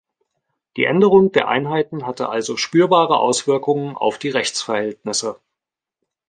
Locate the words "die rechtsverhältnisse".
4.17-5.39